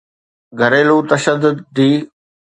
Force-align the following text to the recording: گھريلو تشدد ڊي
گھريلو 0.59 0.97
تشدد 1.09 1.57
ڊي 1.75 1.89